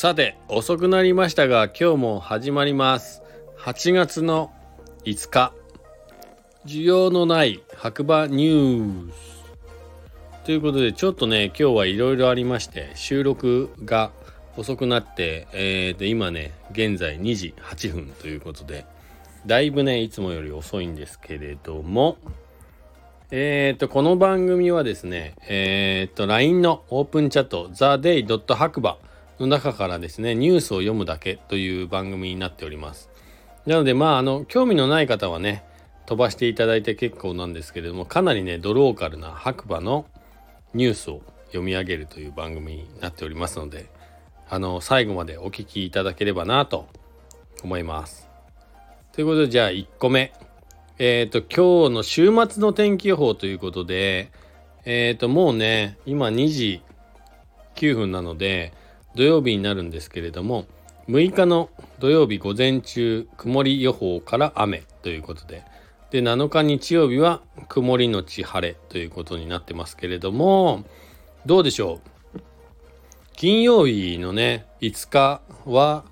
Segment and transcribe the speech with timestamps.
[0.00, 3.20] さて遅くなりましたが今日も始まります
[3.58, 4.50] 8月の
[5.04, 5.52] 5日
[6.64, 9.44] 需要のない白馬ニュース
[10.46, 14.10] ということでちょっとね今日はいろいろありまして収録が
[14.56, 18.86] 遅くなってえー、と今ね現在2時8分ということで
[19.44, 22.16] だいぶねいつもより遅いんですけれども
[23.30, 28.56] えっ、ー、と、この番組はですね、えっ、ー、と、LINE のオープンチャット、theday.
[28.56, 28.98] 白馬
[29.40, 33.08] の中からですね、ニュースを読むだけという番組になっております。
[33.66, 35.64] なので、まあ、あの、興味のない方はね、
[36.06, 40.06] 飛ばしていただいて結構なんですけれども、かなりね、ドローカルな白馬の
[40.74, 43.86] ニュースを読み上げるという番組になっておりますので、
[44.48, 46.88] あの、最後までお聞きいただければなと
[47.62, 48.28] 思います。
[49.12, 50.32] ということで、じゃあ1個目。
[50.98, 54.30] えっ、ー、と、今日の週末の天気予報ということで、
[54.84, 56.82] えっ、ー、と、もうね、今2時
[57.76, 58.72] 9分なので、
[59.14, 60.66] 土曜日になるんですけれども、
[61.08, 65.64] 6日の土曜日午前中、曇り予報から雨ということで、
[66.10, 70.84] で、7日日曜日は曇りのち晴れということになってますけれども、
[71.46, 72.00] どうでしょ
[72.34, 72.40] う？
[73.36, 76.04] 金曜日のね、5日は、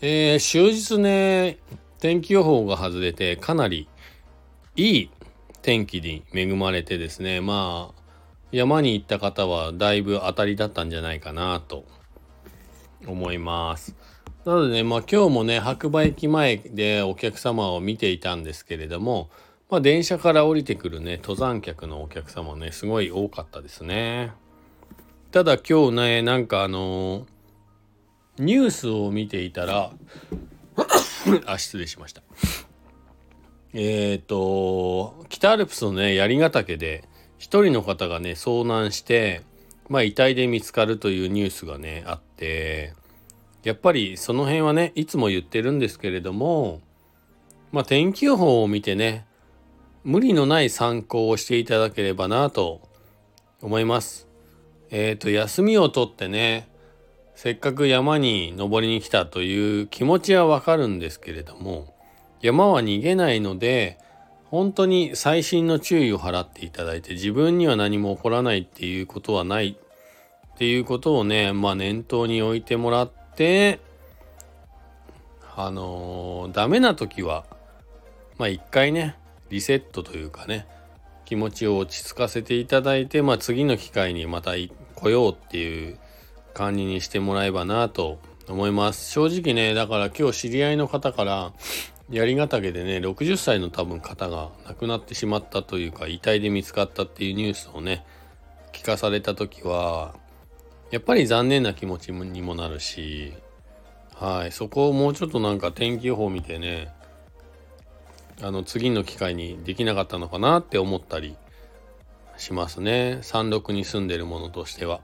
[0.00, 1.58] えー、終日ね、
[2.00, 3.86] 天気予報が外れてかなり
[4.74, 5.10] いい
[5.60, 8.02] 天気に恵まれてですねまあ
[8.52, 11.84] 山に行った方はだいぶ当たりだったんじゃないかなと
[13.06, 13.94] 思います。
[14.44, 19.30] なのでね、まあ今日もね、白馬駅前でお客様を見ていたんですけれども、
[19.68, 24.32] まあ電車から降りてくるね、登山客のお客様ね、すごい多かったですね。
[25.30, 27.26] ただ今日ね、なんかあの、
[28.38, 29.92] ニュースを見ていたら
[31.46, 32.22] あ、失礼しました。
[33.72, 37.04] えっ、ー、と、北アルプスのね、槍ヶ岳で、
[37.38, 39.42] 一人の方がね、遭難して、
[39.90, 42.94] まあ、遺体で見つかるというニュースがね、あって、
[43.62, 46.80] やっぱりその辺はね、いつも言ってるんですけれども、
[47.72, 49.26] まあ、天気予報を見てね、
[50.02, 52.80] 無理のない参考をしていただければなと
[53.60, 54.26] 思います。
[54.90, 56.70] えっ、ー、と、休みを取ってね、
[57.42, 61.94] せっかく山に登りに来たという気持ちはわかるんですけれども
[62.42, 63.96] 山は逃げないので
[64.50, 69.76] 本当に細心の注意を払っていただいて自分には何も起こらないっていうことはない
[70.54, 73.80] っていうことをねまあ念頭に置いてもらって
[75.56, 77.44] あのー、ダメな時は
[78.38, 79.16] まあ一回ね
[79.50, 80.66] リセットというかね
[81.24, 85.98] 気持ちを落ち着かせていただいてまあ次の機会にまた来ようっていう
[86.54, 88.18] 感じにしてもらえばなと
[88.48, 89.10] 思います。
[89.10, 91.52] 正直ね、だから今日知り合いの方から、
[92.10, 98.04] 槍ヶ岳でね、60歳の多分方が亡くなってしまったというか、遺体で見つかったっていうニュースをね、
[98.72, 100.14] 聞かされた時は、
[100.90, 103.32] やっぱり残念な気持ちにもなるし、
[104.16, 106.92] はい、そこをもうちょっとなんか天気予報見てね、
[108.42, 111.36] あの次の機会にできなかったのかなって思ったり
[112.36, 113.20] しますね。
[113.22, 115.00] 山麓に住んでるものとしては。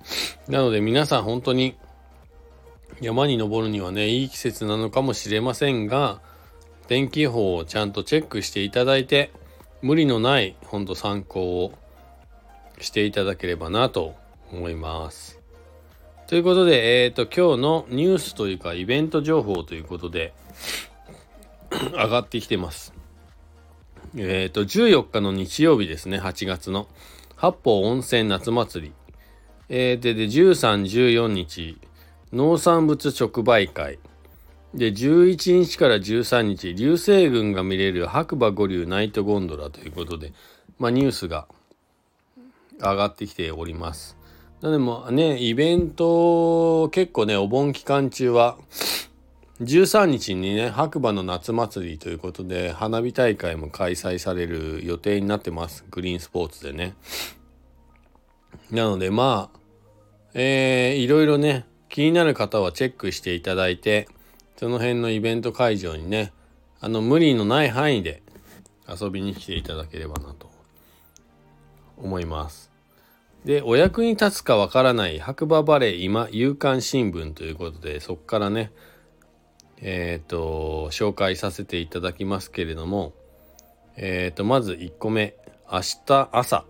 [0.49, 1.77] なので皆さん本当に
[3.01, 6.21] 山に登るにはね、いい季節なのかもしれませんが、
[6.89, 9.33] 天気予報をちゃんとチェックしていただいて、
[9.83, 11.73] 無理のない本当参考を
[12.81, 14.15] していただければなと
[14.53, 15.41] 思います。
[16.27, 20.33] ということで、えっ、ー、と、今日のニュースというかイベント情報ということで
[21.93, 22.93] 上がってきてます。
[24.17, 26.89] えっ、ー、と、14日の日曜日ですね、8月の。
[27.37, 28.93] 八方温泉夏祭り。
[29.69, 31.79] えー、で、で、13、14日、
[32.33, 33.99] 農産物直売会。
[34.77, 40.35] で、11日から13日、流星群が見れる白馬五流ナイトゴンドラということで、
[40.79, 41.49] まあ、ニュースが
[42.79, 44.19] 上がってきております。
[44.61, 48.59] でもね、イベント、結構ね、お盆期間中は、
[49.63, 55.87] 13日にね、白馬の夏祭りということで、花火大会も開催される予定になってます。
[55.91, 56.95] グリーンスポーツでね。
[58.71, 59.59] なので、まあ、
[60.35, 64.09] えー、いろいろね、気になる方はチェックしていただいて、
[64.57, 66.33] その辺のイベント会場にね、
[66.81, 68.23] あの、無理のない範囲で
[68.89, 70.51] 遊びに来ていただければなと
[71.99, 72.71] 思います。
[73.45, 78.73] で、お役に立つかわからない白馬バレー今夕刊新聞ということで、そこからね、
[79.79, 83.13] えっ、ー、と、紹介させていただきますけれども、
[83.97, 85.37] えっ、ー、と、まず1個目、
[85.71, 86.65] 明日朝、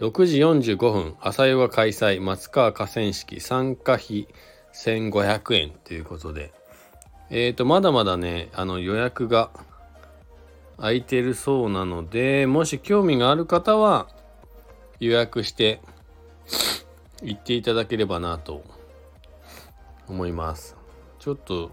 [0.00, 4.28] 6時45分、朝ヨガ開催、松川河川敷、参加費
[4.74, 6.52] 1500円ということで、
[7.30, 9.50] えっ、ー、と、まだまだね、あの予約が
[10.78, 14.08] 空いてるそうなので、もし興味がある方は
[15.00, 15.80] 予約して
[17.22, 18.64] 行っていただければなと
[20.08, 20.76] 思います。
[21.18, 21.70] ちょっと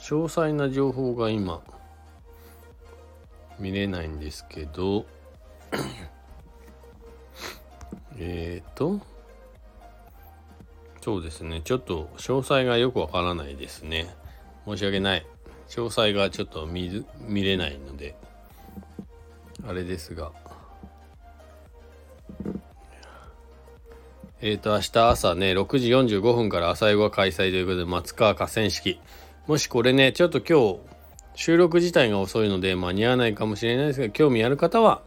[0.00, 1.62] 詳細な情報が今
[3.58, 5.06] 見れないんですけど
[8.18, 9.00] えっと
[11.00, 11.60] そうですね。
[11.62, 14.14] ちょっと詳細がよくわからないですね。
[14.66, 15.26] 申し訳ない。
[15.68, 18.14] 詳細がちょっと見見れないので
[19.66, 20.32] あれですが。
[24.40, 29.00] えっ、ー、と明日朝ね6時45分から朝ヨガ開催ということで松川河川敷。
[29.46, 30.94] もしこれねちょっと今日
[31.34, 35.02] 収録自体が遅いので間に合わないかもしれないですが興味ある方は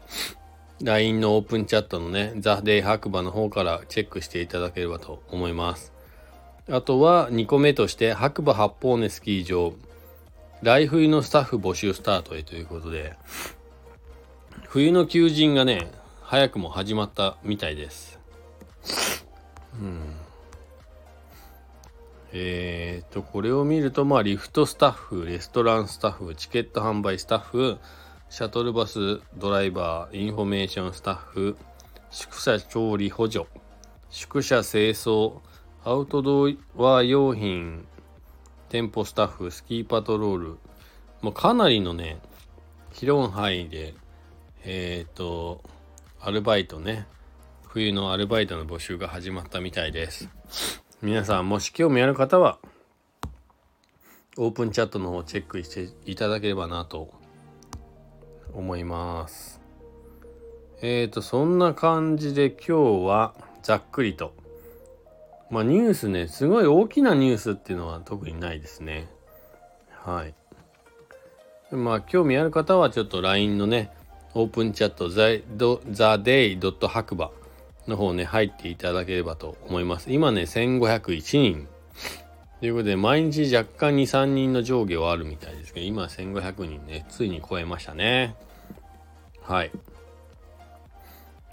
[0.84, 5.97] LINE のオープンチャットのねザ・デイ白馬の方からチェックしていただければと思います。
[6.70, 9.74] あとは2個目として白馬八方根スキー場。
[10.62, 13.16] 来冬のスタッフ募集スタートへということで。
[14.68, 15.88] 冬の求人がね
[16.22, 18.20] 早くも始まったみたいです。
[19.82, 20.18] うん。
[22.34, 27.78] えっ、と、これを見ると、まあ、リフトスタッフ、レストランスタッフ、チケット販売スタッフ、
[28.30, 31.58] シャトルバスドライバー、インフォメーションスタッフ、
[32.12, 33.46] 宿舎調理補助、
[34.10, 35.40] 宿舎清掃、
[35.88, 36.50] アウトド
[36.98, 37.88] ア用品、
[38.68, 40.58] 店舗スタッフ、スキーパトロール、
[41.22, 42.20] もうかなりのね、
[42.92, 43.94] 広い範囲で、
[44.66, 45.64] えっ、ー、と、
[46.20, 47.08] アルバイトね、
[47.70, 50.28] 冬のアルバイトの募集が始まったみたいです。
[51.02, 52.60] 皆さんもし興味ある方は
[54.36, 57.14] オープンチャットの方をチェックしていただければなと
[58.54, 59.62] 思います。
[60.82, 64.34] えっ、ー、とそんな感じで今日はざっくりと
[65.50, 69.08] まあニュースねすごい大きなニュースっていうのは特にないですね。
[70.04, 70.34] はい。
[71.72, 73.92] まあ興味ある方はちょっと LINE のね
[74.34, 76.88] オープンチャット TheDay.
[76.88, 77.32] 白馬
[77.88, 80.12] の方ね、入っていただければと思います。
[80.12, 81.68] 今ね、1501人。
[82.60, 88.36] ということで、毎日若干2、3人の上下はあるみたいですけど、今1500人ね、ついに超えましたね。
[89.42, 89.72] はい。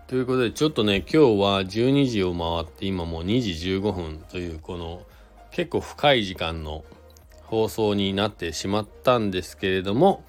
[0.07, 5.03] ということで、ちょっとね、今日は12時を回って、今もう2時15分という、この
[5.51, 6.85] 結構深い時間の
[7.45, 10.23] 放送になってしまったんですけれども、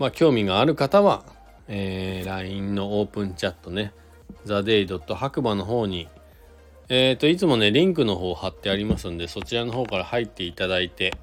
[0.00, 1.24] まあ、興味がある方は、
[1.68, 3.92] えー、LINE のオープンチャットね、
[4.46, 5.14] theday.
[5.14, 6.08] 白馬の方に、
[6.88, 11.14] えっ、ー、と、いつもね、リンクの方貼ってありますんで、そちらの方から入っていただいて、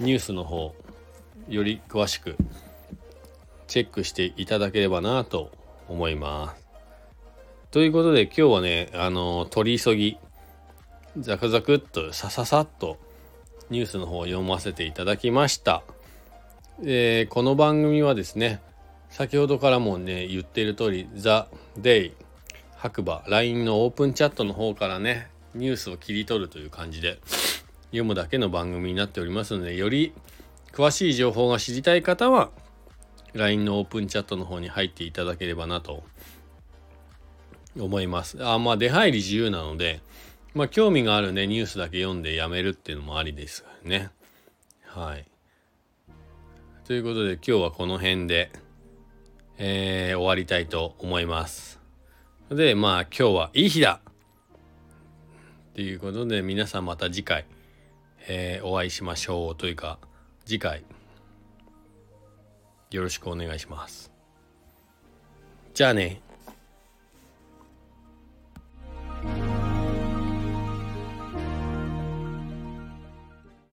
[0.00, 0.74] ニュースの方、
[1.48, 2.34] より詳しく
[3.68, 5.52] チェックしていただければなと
[5.88, 6.59] 思います。
[7.70, 10.18] ということで、今日はね、あの、取り急ぎ、
[11.18, 12.98] ザクザクっと、さささっと、
[13.70, 15.82] ニュースの方を読ませていただきました。
[16.82, 18.60] えー、この番組はですね、
[19.08, 22.12] 先ほどからもね、言っている通り、ザ・デイ
[22.80, 27.20] 白馬 LINE のオープンチャットの方からねニュースを切り取るという感じで
[27.88, 30.14] 読むだけの番組になっておりますのでより
[30.72, 32.50] 詳しい情報が知りたい方は
[33.34, 36.02] LINE のオープンチャットの方に入っていただければなと
[37.78, 38.44] 思います。
[38.44, 40.00] あまあ出入り自由なので
[40.54, 44.10] まあ興味があるねニュースだけ読んでやめるっていうのもありですね。
[44.86, 45.26] はい。
[46.84, 48.50] ということで今日はこの辺で、
[49.58, 51.78] えー、終わりたいと思います。
[52.50, 54.00] で、まあ今日はいい日だ
[55.70, 57.46] っていうことで皆さんまた次回、
[58.26, 60.00] えー、お会いしましょうというか
[60.44, 60.84] 次回
[62.90, 64.10] よろしくお願いします。
[65.74, 66.20] じゃあね。